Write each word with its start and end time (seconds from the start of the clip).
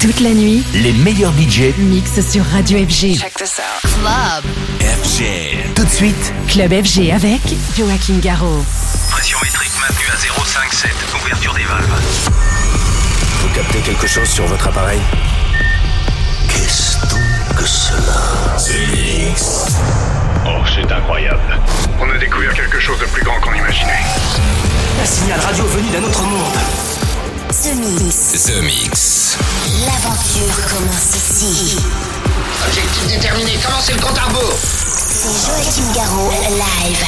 Toute 0.00 0.20
la 0.20 0.30
nuit, 0.30 0.62
les 0.74 0.92
meilleurs 0.92 1.32
budgets 1.32 1.74
mixent 1.76 2.20
sur 2.30 2.44
Radio 2.44 2.78
FG. 2.78 3.18
Check 3.18 3.34
this 3.34 3.58
out. 3.58 3.90
Club. 4.00 4.44
FG. 4.80 5.74
Tout 5.74 5.84
de 5.84 5.90
suite, 5.90 6.32
Club 6.46 6.70
FG 6.84 7.10
avec 7.10 7.40
Joachim 7.76 8.18
Garraud. 8.20 8.64
Pression 9.10 9.38
métrique 9.42 9.72
maintenue 9.80 10.06
à 10.12 10.16
0,57. 10.16 10.86
Ouverture 11.20 11.52
des 11.54 11.64
valves. 11.64 12.00
vous 13.42 13.48
captez 13.48 13.80
quelque 13.80 14.06
chose 14.06 14.28
sur 14.28 14.46
votre 14.46 14.68
appareil 14.68 15.00
Qu'est-ce 16.48 17.00
donc 17.08 17.56
que 17.56 17.66
cela? 17.66 18.56
Oh, 20.46 20.62
c'est 20.76 20.92
incroyable. 20.92 21.40
On 22.00 22.08
a 22.08 22.18
découvert 22.18 22.54
quelque 22.54 22.78
chose 22.78 23.00
de 23.00 23.06
plus 23.06 23.24
grand 23.24 23.40
qu'on 23.40 23.54
imaginait. 23.54 24.04
Un 25.02 25.06
signal 25.06 25.40
radio 25.40 25.64
venu 25.64 25.90
d'un 25.90 26.04
autre 26.04 26.22
monde. 26.22 27.07
The 27.48 27.74
Mix. 27.80 28.44
The 28.44 28.60
Mix. 28.60 29.38
L'aventure 29.86 30.66
commence 30.68 31.16
ici. 31.16 31.78
Objectif 32.66 33.06
déterminé, 33.08 33.58
commencez 33.64 33.94
le 33.94 34.00
compte 34.00 34.18
à 34.18 34.24
rebours 34.24 34.52
C'est 35.08 35.46
Joachim 35.46 35.90
Garraud, 35.94 36.30
live. 36.30 37.04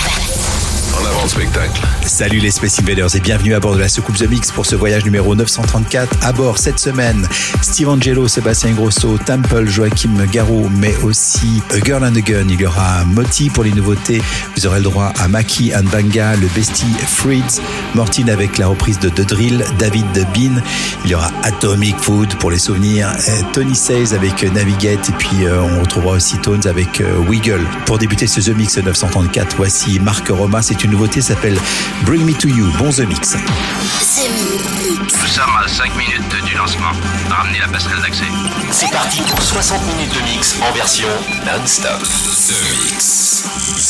En 0.99 1.05
avant 1.05 1.23
le 1.25 1.29
spectacle. 1.29 1.83
Salut 2.21 2.41
les 2.41 2.51
Space 2.51 2.79
Invaders 2.81 3.17
et 3.17 3.21
bienvenue 3.21 3.55
à 3.55 3.61
bord 3.61 3.73
de 3.73 3.81
la 3.81 3.89
soucoupe 3.89 4.19
The 4.19 4.29
Mix 4.29 4.53
pour 4.53 4.67
ce 4.67 4.77
voyage 4.77 5.07
numéro 5.07 5.35
934. 5.35 6.19
À 6.21 6.33
bord 6.35 6.59
cette 6.59 6.79
semaine, 6.79 7.27
Steve 7.63 7.89
Angelo, 7.89 8.29
Sébastien 8.29 8.73
Grosso, 8.73 9.17
Temple, 9.25 9.67
Joachim 9.67 10.11
Garraud, 10.31 10.69
mais 10.69 10.95
aussi 11.03 11.63
A 11.71 11.83
Girl 11.83 12.05
and 12.05 12.15
a 12.17 12.21
Gun. 12.21 12.45
Il 12.51 12.61
y 12.61 12.67
aura 12.67 13.07
Moti 13.07 13.49
pour 13.49 13.65
les 13.65 13.73
nouveautés. 13.73 14.21
Vous 14.55 14.67
aurez 14.67 14.81
le 14.81 14.85
droit 14.85 15.15
à 15.19 15.29
Maki 15.29 15.73
and 15.75 15.85
Banga, 15.85 16.37
le 16.37 16.47
Bestie 16.49 16.93
Fritz, 17.07 17.63
Mortine 17.95 18.29
avec 18.29 18.59
la 18.59 18.67
reprise 18.67 18.99
de 18.99 19.09
The 19.09 19.27
Drill, 19.27 19.65
David 19.79 20.05
de 20.13 20.25
Bean. 20.25 20.61
Il 21.07 21.13
y 21.13 21.15
aura 21.15 21.31
Atomic 21.43 21.97
Food 21.97 22.35
pour 22.35 22.51
les 22.51 22.59
souvenirs, 22.59 23.09
euh, 23.31 23.41
Tony 23.55 23.75
Says 23.75 24.13
avec 24.13 24.45
euh, 24.45 24.51
Navigate 24.51 25.09
et 25.09 25.13
puis 25.13 25.47
euh, 25.47 25.63
on 25.63 25.81
retrouvera 25.81 26.17
aussi 26.17 26.37
Tones 26.37 26.67
avec 26.67 27.03
Wiggle. 27.27 27.65
Pour 27.87 27.97
débuter 27.97 28.27
ce 28.27 28.43
The 28.43 28.55
Mix 28.55 28.77
934, 28.77 29.57
voici 29.57 29.99
Marc 30.01 30.29
Roma. 30.29 30.61
C'est 30.61 30.85
une 30.85 30.91
nouveauté, 30.91 31.23
s'appelle 31.23 31.59
Bring 32.11 32.27
Me 32.27 32.35
to 32.39 32.49
You. 32.49 32.67
Bon 32.77 32.91
The 32.91 33.07
Mix. 33.07 33.37
Nous 33.37 35.29
sommes 35.29 35.57
à 35.65 35.69
5 35.69 35.95
minutes 35.97 36.45
du 36.45 36.57
lancement. 36.57 36.91
Ramenez 37.29 37.61
la 37.61 37.69
passerelle 37.69 38.03
d'accès. 38.03 38.25
C'est 38.73 38.91
parti 38.91 39.21
pour 39.21 39.41
60 39.41 39.81
minutes 39.87 40.13
de 40.13 40.21
mix 40.23 40.57
en 40.61 40.73
version 40.73 41.07
non-stop. 41.47 42.03
The 42.03 42.83
Mix. 42.83 43.45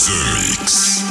The 0.05 0.11
Mix. 0.39 1.10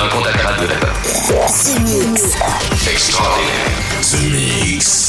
Un 0.00 0.08
contact 0.08 0.40
radio, 0.40 0.66
d'accord 0.66 0.96
The 1.02 1.78
Mix. 1.80 2.36
Extraordinaire. 2.88 4.00
The 4.00 4.30
Mix. 4.30 4.99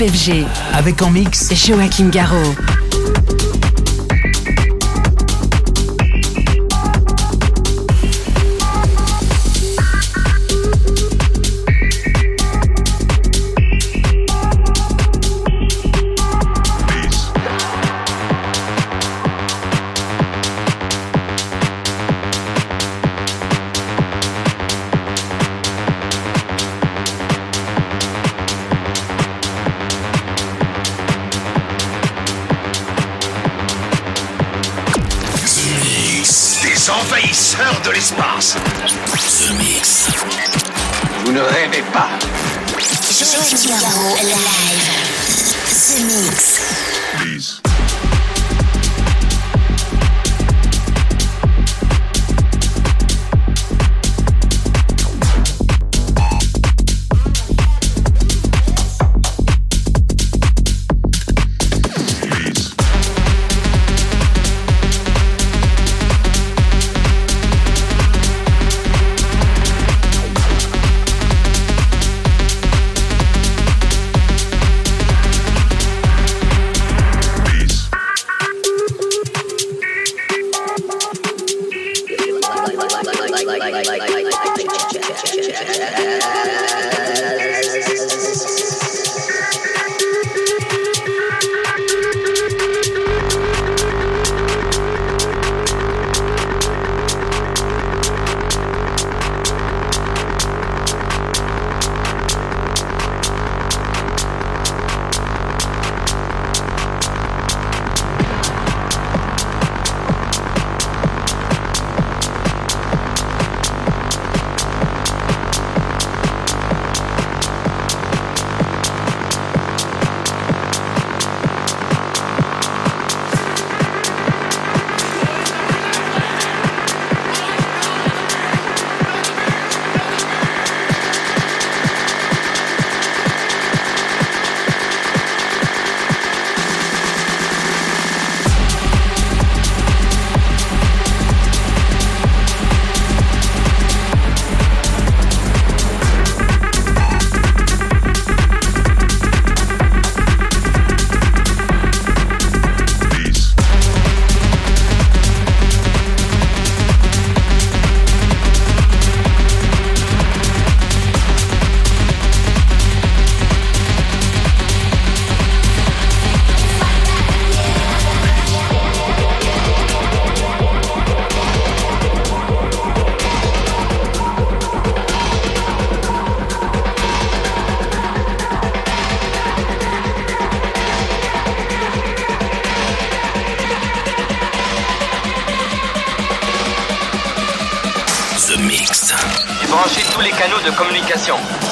FG. 0.00 0.46
Avec 0.72 1.02
en 1.02 1.10
mix 1.10 1.52
Joachim 1.54 2.08
Garraud. 2.08 2.79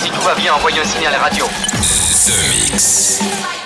Si 0.00 0.10
tout 0.10 0.20
va 0.22 0.34
bien, 0.34 0.52
envoyez 0.52 0.80
un 0.80 0.84
signal 0.84 1.14
radio. 1.14 1.46
The 1.46 2.48
Mix. 2.50 3.57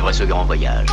À 0.00 0.12
ce 0.12 0.24
grand 0.24 0.44
voyage. 0.44 0.91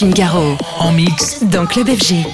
Joachim 0.00 0.14
Garraud. 0.14 0.56
En 0.78 0.92
mix. 0.92 1.42
Dans 1.42 1.66
Club 1.66 1.88
FG. 1.88 2.24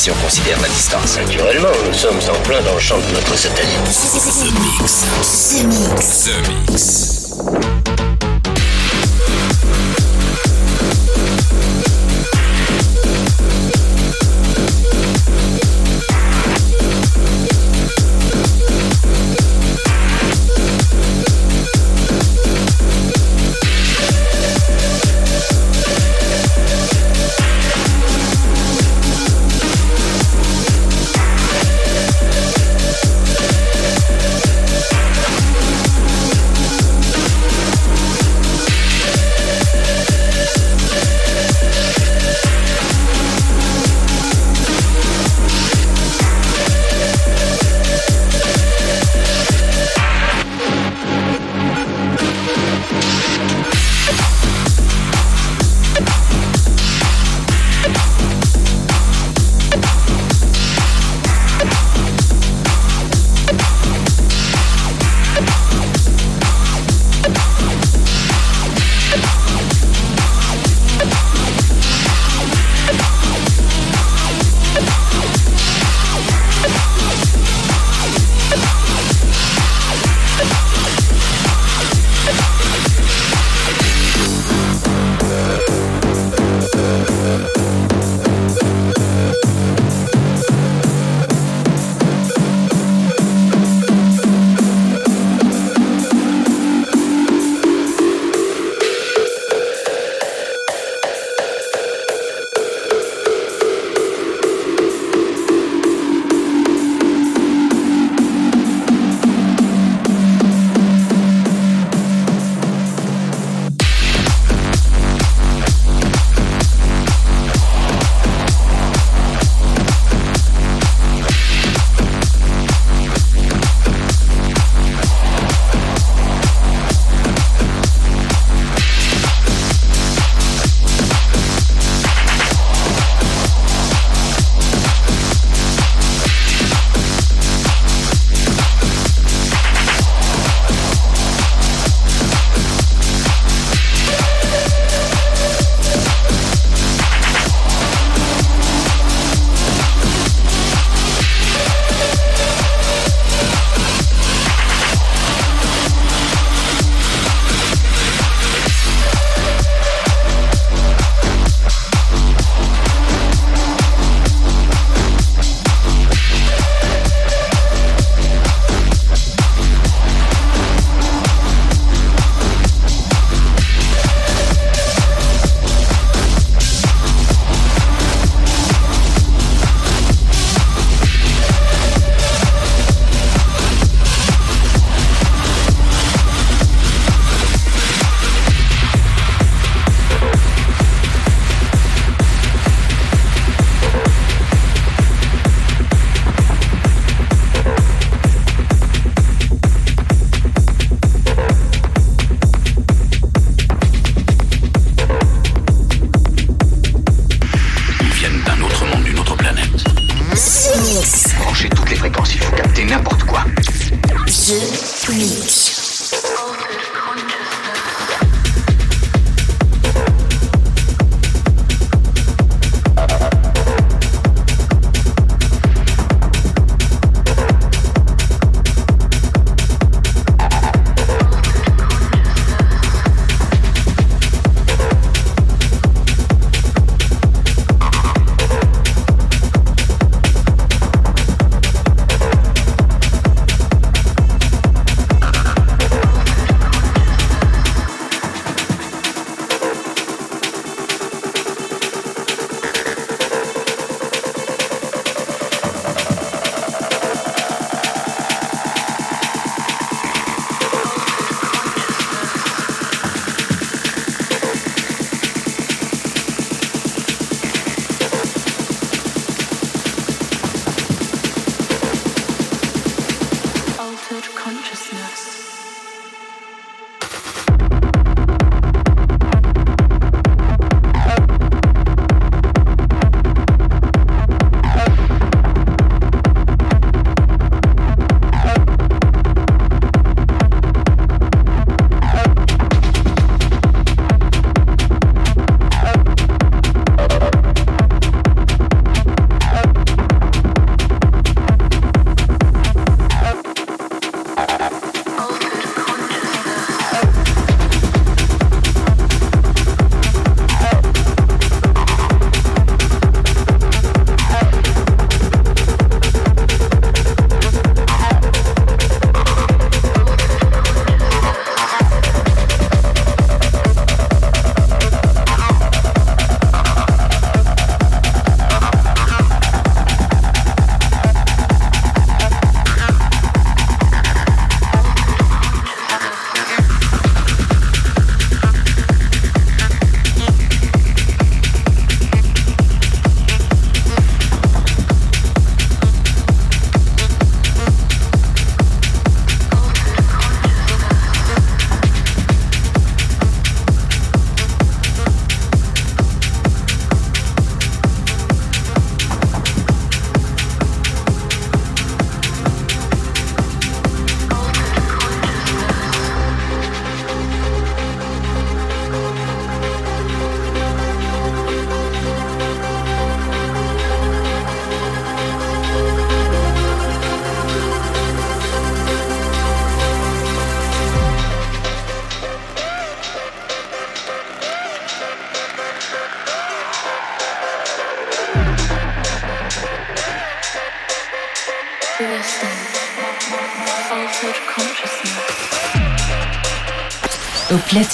Si 0.00 0.10
on 0.10 0.14
considère 0.14 0.58
la 0.62 0.68
distance. 0.68 1.18
Naturellement, 1.18 1.68
nous 1.86 1.92
sommes 1.92 2.16
en 2.16 2.42
plein 2.48 2.62
dans 2.62 2.72
le 2.72 2.80
champ 2.80 2.96
de 2.96 3.14
notre 3.14 3.36
satellite. 3.36 3.84
The 3.84 4.50
Mix. 4.80 5.04
Ce 5.22 5.62
mix. 5.66 6.24
The 6.24 6.70
Mix. 6.70 7.79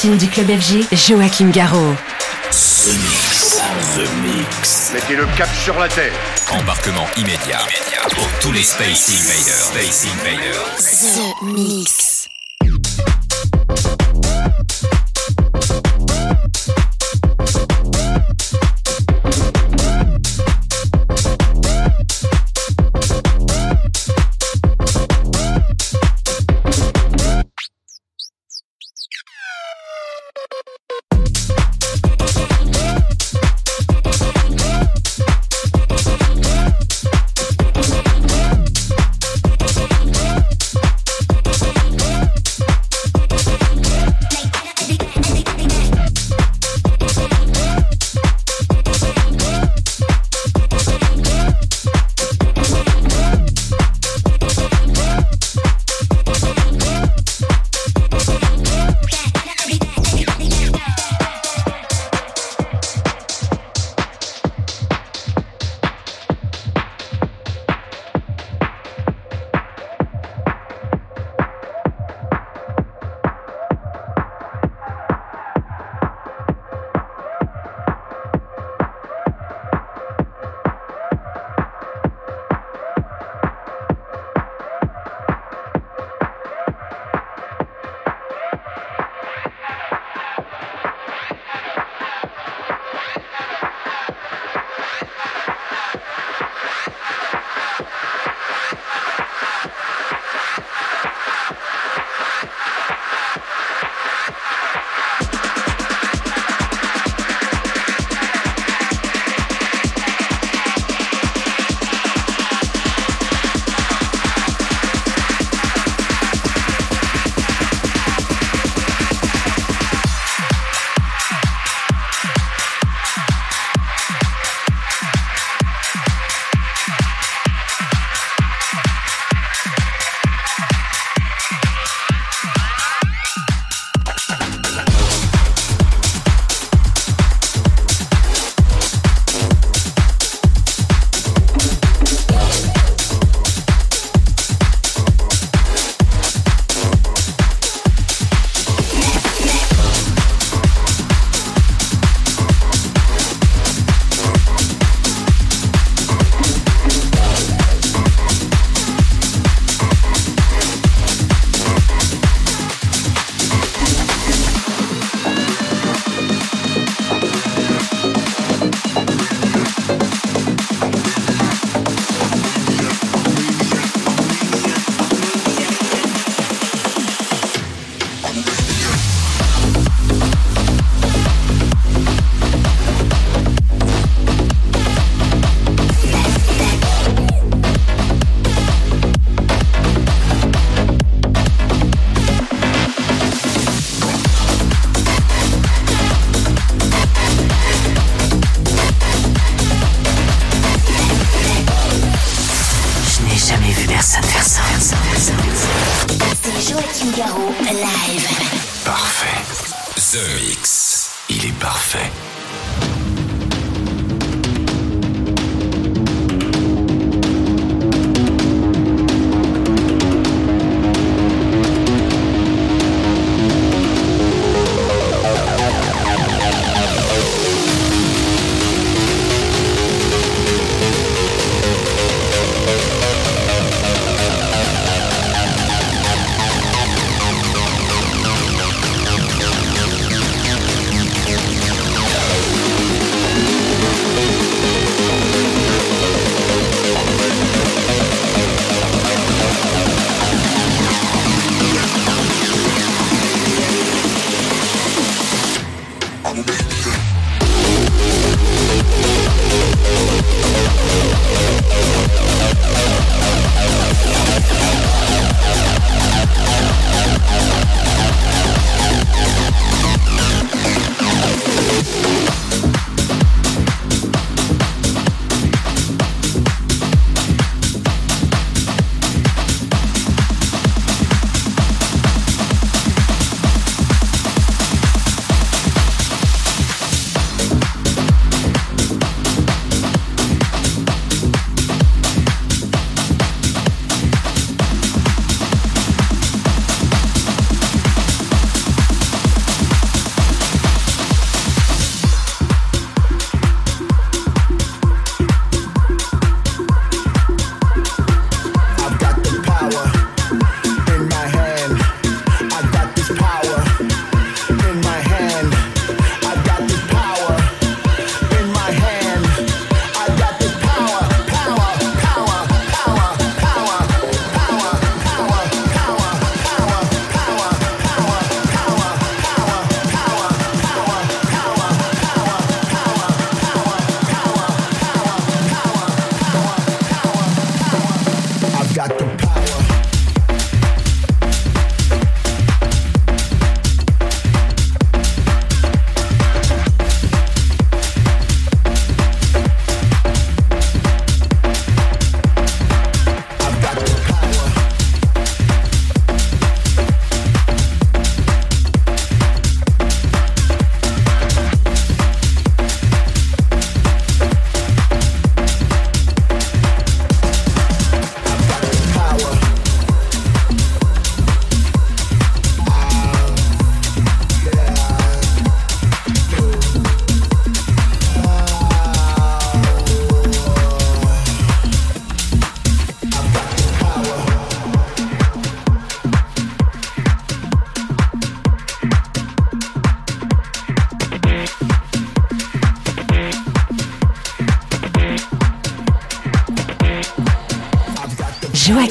Platine 0.07 0.19
du 0.19 0.29
club 0.29 0.47
FG, 0.47 0.87
Joachim 0.93 1.51
Garraud. 1.51 1.95
The 2.51 2.93
Mix. 2.93 3.61
The 3.95 4.09
Mix. 4.23 4.91
Mettez 4.93 5.17
le 5.17 5.27
cap 5.37 5.49
sur 5.65 5.79
la 5.79 5.89
terre. 5.89 6.13
Embarquement 6.51 7.07
immédiat, 7.17 7.67
pour 8.11 8.29
tous 8.41 8.53
les 8.53 8.63
Space 8.63 9.11
Invaders. 9.11 9.73
Space 9.73 10.07
Invaders. 10.07 10.77
The 10.79 11.43
Mix. 11.43 12.06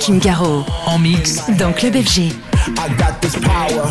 Joachim 0.05 0.19
Garraud. 0.19 0.63
En 0.85 0.99
mix. 0.99 1.41
Dans 1.57 1.73
Club 1.73 1.95
FG. 1.95 2.19
I 2.19 2.89
got 2.95 3.19
this 3.21 3.35
power 3.37 3.89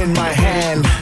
in 0.00 0.12
my 0.14 0.30
hand. 0.32 1.01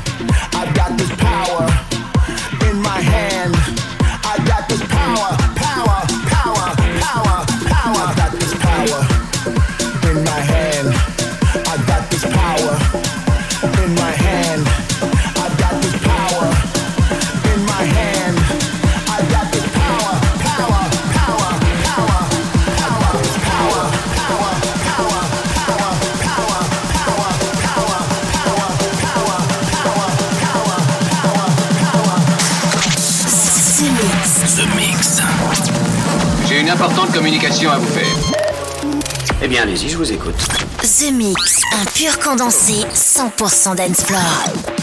Français 42.51 42.85
100% 42.93 43.77
dance. 43.77 44.80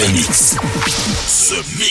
The 0.00 0.12
Mix. 0.14 0.54
The 1.50 1.76
Mix. 1.78 1.89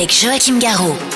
Avec 0.00 0.14
Joachim 0.14 0.58
Garraud. 0.58 1.09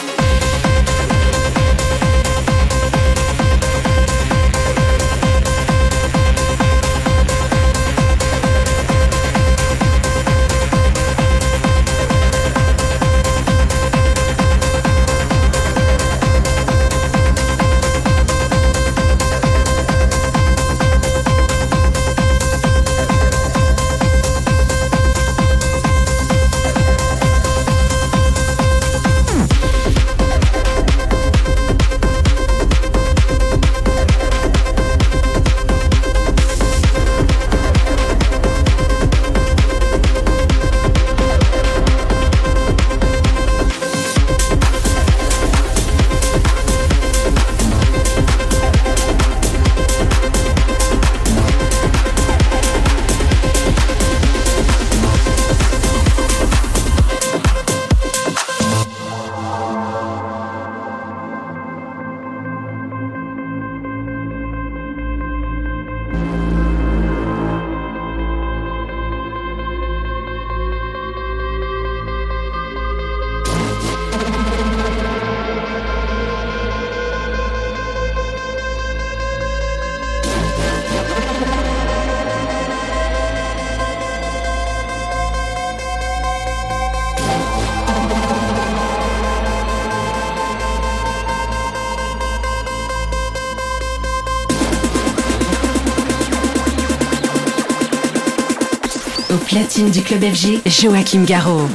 Platine 99.38 99.90
du 99.90 100.02
club 100.02 100.22
FG, 100.22 100.60
Joachim 100.66 101.24
Garraud. 101.24 101.68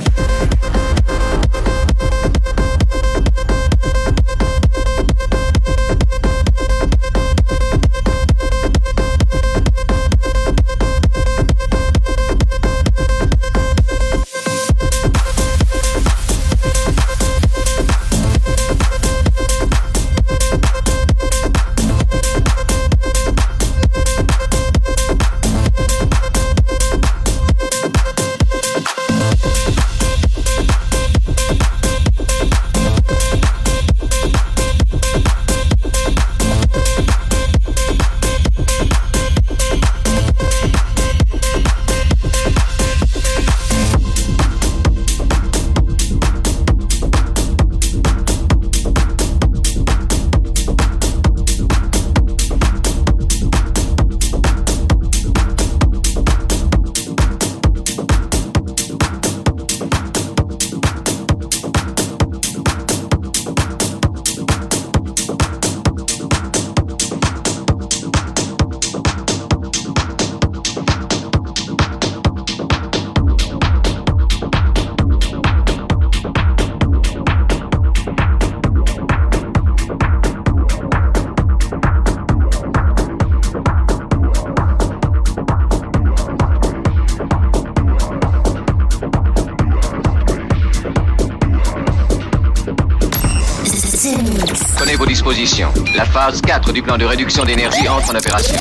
4 96.49 96.73
du 96.73 96.81
plan 96.81 96.97
de 96.97 97.05
réduction 97.05 97.45
d'énergie 97.45 97.87
entre 97.87 98.09
en 98.09 98.15
opération. 98.15 98.55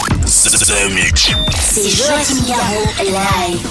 C'est 1.59 1.89
Joachim 1.89 2.45
Garraud, 2.47 2.86
live. 3.01 3.66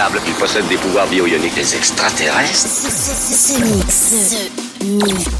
Incroyable. 0.00 0.20
Ils 0.26 0.34
possèdent 0.34 0.68
des 0.68 0.76
pouvoirs 0.76 1.06
bio-ioniques 1.06 1.54
des 1.54 1.76
extraterrestres. 1.76 2.54
Ce 2.54 3.60
mix. 3.60 4.14
Ce 4.78 4.84
mix. 4.84 5.39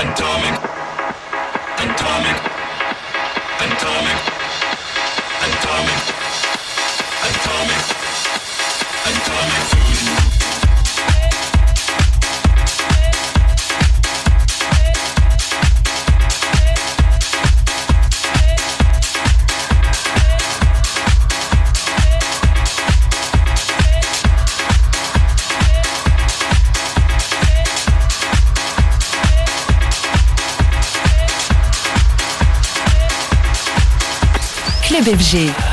Atomic. 0.00 0.56
Atomic. 1.76 2.36
Atomic. 3.60 4.19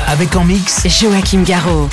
Avec 0.06 0.36
en 0.36 0.44
mix 0.44 0.86
Joachim 0.86 1.42
Garraud. 1.42 1.88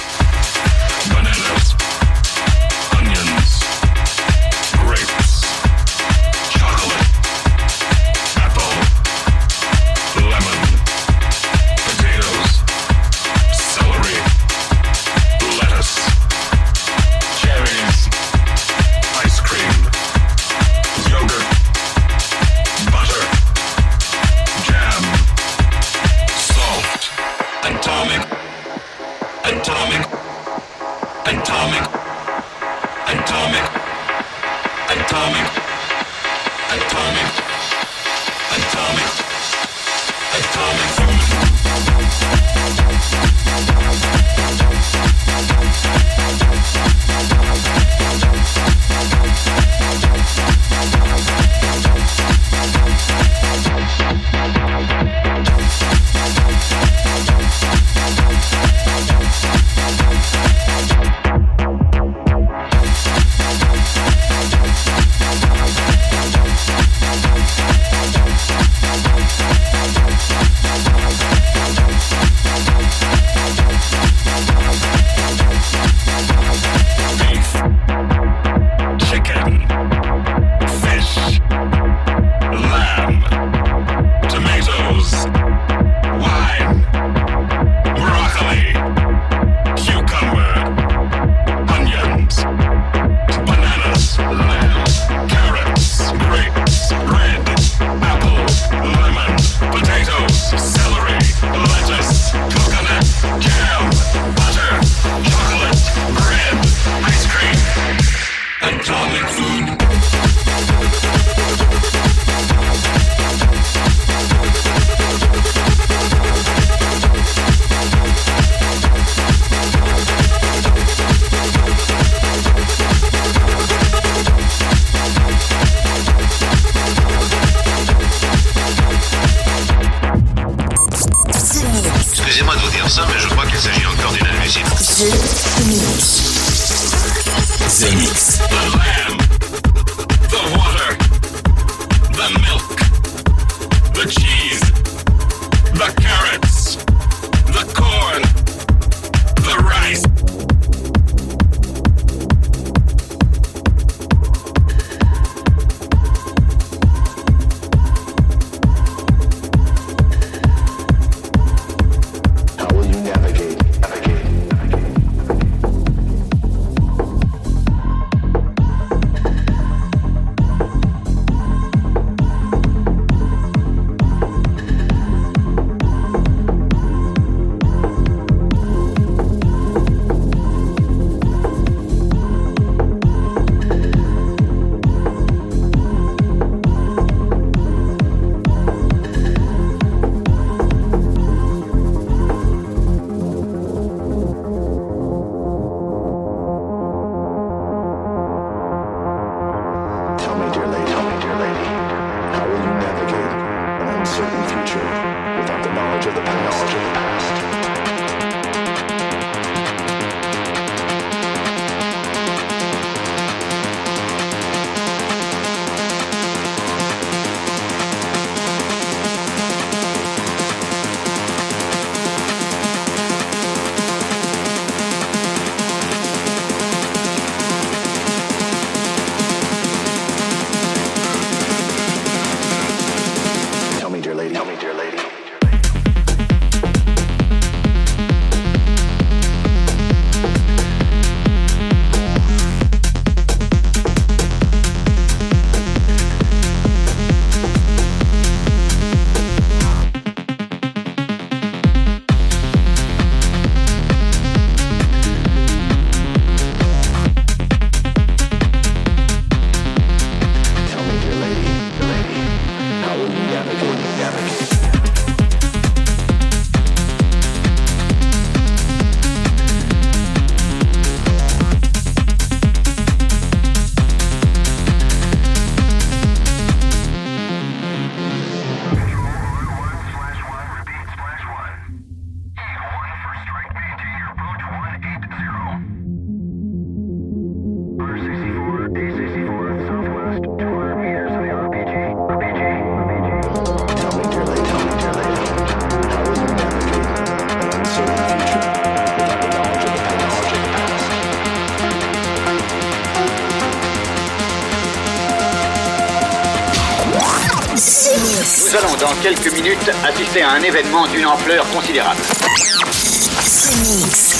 Quelques 309.01 309.31
minutes 309.33 309.71
assister 309.83 310.21
à 310.21 310.31
un 310.31 310.41
événement 310.41 310.87
d'une 310.87 311.05
ampleur 311.05 311.45
considérable. 311.49 312.01
The 312.01 313.57
Mix. 313.67 314.15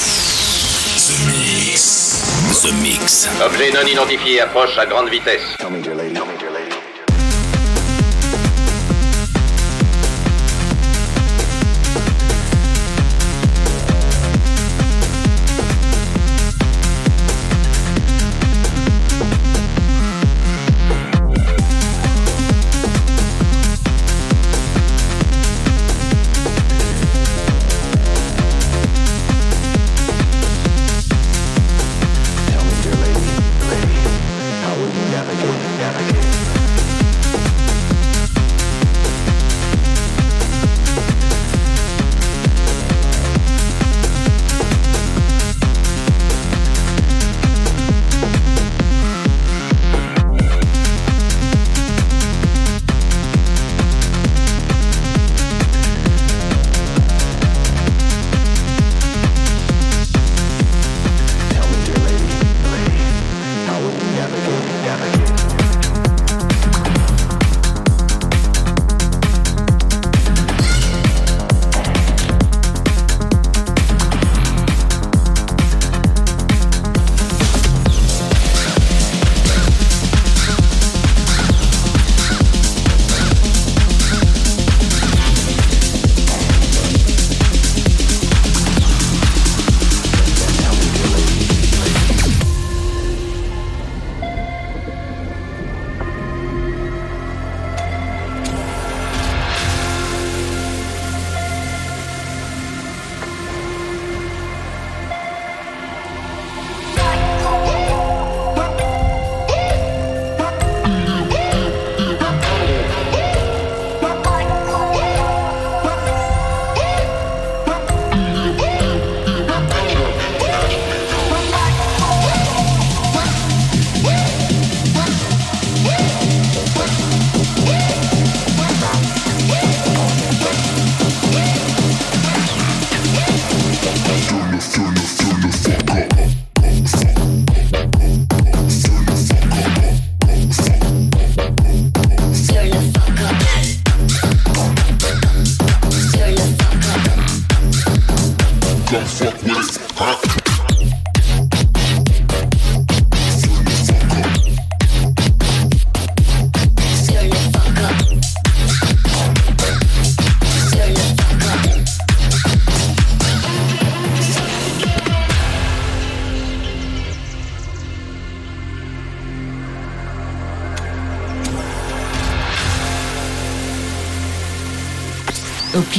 The 1.08 1.16
Mix. 1.28 2.62
The 2.62 2.72
Mix. 2.82 3.30
Objet 3.46 3.72
non 3.72 3.86
identifié 3.86 4.42
approche 4.42 4.78
à 4.78 4.86
grande 4.86 5.10
vitesse. 5.10 5.55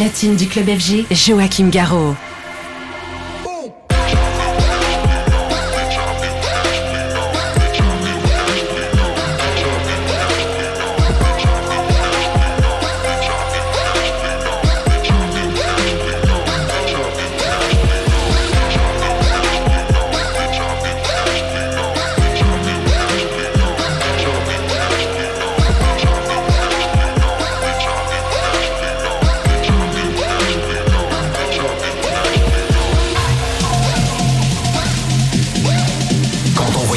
Au 0.07 0.09
platine 0.09 0.37
du 0.37 0.47
club 0.47 0.67
FG, 0.67 1.07
Joachim 1.11 1.69
Garraud. 1.69 2.15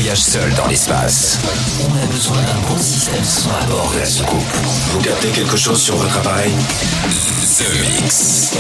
Voyage 0.10 0.24
seul 0.24 0.51
dans 0.55 0.66
l'espace, 0.66 1.38
on 1.88 1.95
a 1.95 2.05
besoin 2.07 2.38
d'un 2.38 2.68
bon 2.68 2.82
système 2.82 3.24
son 3.24 3.49
à 3.51 3.64
bord 3.66 3.91
de 3.93 3.99
la 3.99 4.05
soucoupe. 4.07 4.41
Vous 4.91 5.01
captez 5.01 5.30
quelque 5.30 5.55
chose 5.55 5.80
sur 5.80 5.97
votre 5.97 6.18
appareil? 6.18 6.51
The 7.60 8.01
Mix. 8.01 8.53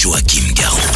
Joachim 0.00 0.54
Garraud. 0.54 0.87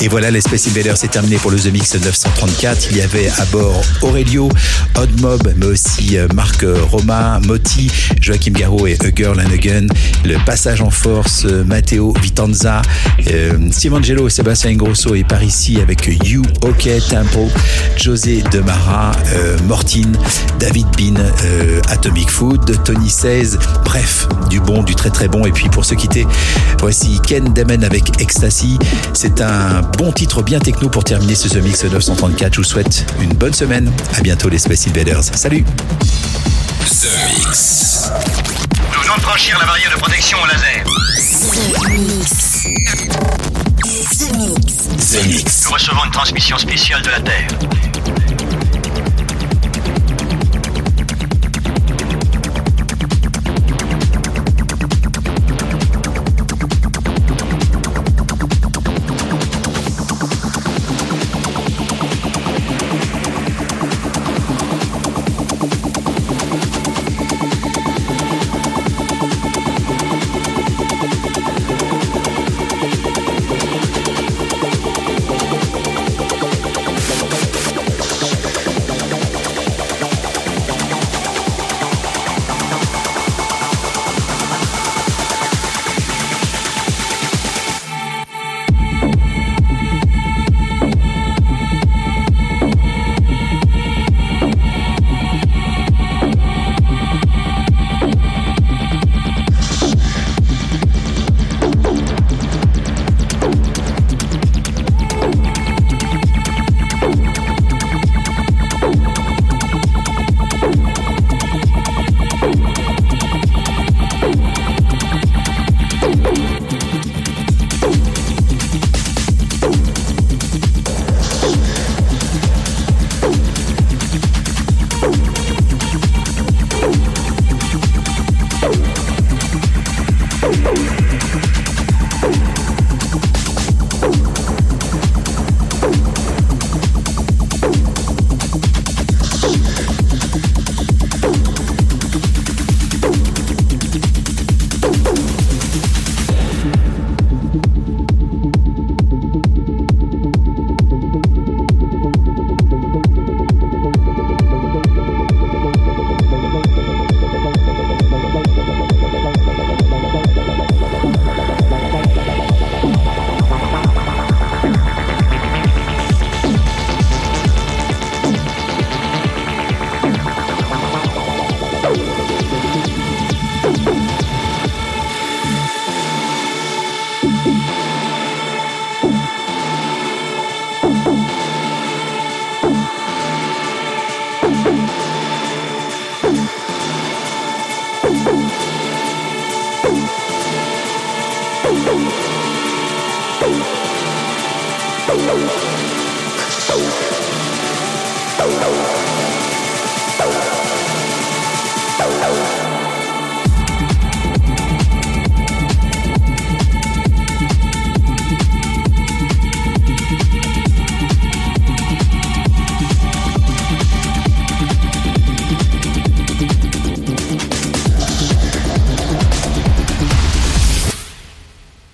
Et 0.00 0.08
voilà, 0.08 0.30
les 0.30 0.40
Space 0.40 0.68
Invaders, 0.68 0.96
c'est 0.96 1.08
terminé 1.08 1.36
pour 1.36 1.50
le 1.50 1.58
The 1.58 1.72
Mix 1.72 1.94
934. 1.94 2.88
Il 2.90 2.98
y 2.98 3.00
avait 3.00 3.30
à 3.38 3.44
bord 3.46 3.82
Aurelio, 4.02 4.48
Odd 4.96 5.20
Mob, 5.20 5.52
mais 5.56 5.66
aussi 5.66 6.18
euh, 6.18 6.28
Marc 6.34 6.62
euh, 6.62 6.76
Romain, 6.90 7.40
Motti, 7.40 7.90
Joachim 8.20 8.52
Garraud 8.52 8.86
et 8.86 8.98
a 9.00 9.10
Gun. 9.10 9.86
Le 10.24 10.44
passage 10.44 10.82
en 10.82 10.90
force, 10.90 11.44
euh, 11.44 11.64
Matteo 11.64 12.12
Vitanza, 12.20 12.82
euh, 13.28 13.52
Steve 13.70 13.94
Angelo, 13.94 14.28
Sébastien 14.28 14.70
Ingrosso 14.70 15.14
et 15.14 15.24
par 15.24 15.42
ici 15.42 15.80
avec 15.80 16.06
You, 16.24 16.42
OK, 16.62 16.88
Tempo, 17.08 17.48
José 17.96 18.42
Demara, 18.50 19.12
euh, 19.34 19.56
Mortin, 19.66 20.12
David 20.58 20.86
Bean, 20.96 21.20
Atomic 21.90 22.30
Food, 22.30 22.82
Tony 22.84 23.08
16. 23.08 23.58
Bref, 23.84 24.28
du 24.50 24.60
bon, 24.60 24.82
du 24.82 24.94
très 24.94 25.10
très 25.10 25.28
bon. 25.28 25.44
Et 25.46 25.52
puis 25.52 25.68
pour 25.68 25.84
se 25.84 25.94
quitter, 25.94 26.26
voici 26.80 27.20
Ken 27.26 27.52
Demen 27.52 27.84
avec 27.84 28.20
Ecstasy. 28.20 28.78
C'est 29.26 29.40
un 29.40 29.80
bon 29.80 30.12
titre 30.12 30.42
bien 30.42 30.58
techno 30.58 30.90
pour 30.90 31.02
terminer 31.02 31.34
ce 31.34 31.48
The 31.48 31.56
Mix 31.56 31.82
934. 31.82 32.52
Je 32.52 32.58
vous 32.58 32.62
souhaite 32.62 33.06
une 33.22 33.32
bonne 33.32 33.54
semaine. 33.54 33.90
À 34.18 34.20
bientôt 34.20 34.50
les 34.50 34.58
Space 34.58 34.86
Invaders. 34.86 35.24
Salut 35.24 35.64
The 36.84 37.08
Mix. 37.30 38.10
Nous 38.92 39.00
venons 39.00 39.16
de 39.16 39.22
franchir 39.22 39.58
la 39.58 39.64
barrière 39.64 39.90
de 39.90 39.96
protection 39.98 40.36
au 40.42 40.46
laser. 40.46 40.84
The 41.40 41.88
Mix. 41.88 42.64
The 44.18 44.30
Mix. 44.36 45.10
The 45.10 45.26
Mix. 45.26 45.64
Nous 45.64 45.72
recevons 45.72 46.04
une 46.04 46.12
transmission 46.12 46.58
spéciale 46.58 47.00
de 47.00 47.08
la 47.08 47.20
Terre. 47.20 47.48